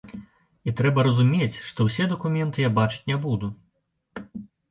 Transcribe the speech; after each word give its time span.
І 0.69 0.71
трэба 0.79 1.03
разумець, 1.07 1.57
што 1.69 1.85
ўсе 1.89 2.07
дакументы 2.15 2.65
я 2.67 2.71
бачыць 2.79 3.05
не 3.13 3.17
буду. 3.29 3.53